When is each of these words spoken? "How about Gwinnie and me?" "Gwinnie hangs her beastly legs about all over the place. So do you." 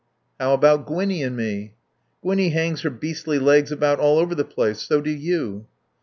"How 0.39 0.55
about 0.55 0.87
Gwinnie 0.87 1.21
and 1.21 1.37
me?" 1.37 1.75
"Gwinnie 2.23 2.49
hangs 2.49 2.81
her 2.81 2.89
beastly 2.89 3.37
legs 3.37 3.71
about 3.71 3.99
all 3.99 4.17
over 4.17 4.33
the 4.33 4.43
place. 4.43 4.81
So 4.81 4.99
do 4.99 5.11
you." 5.11 5.67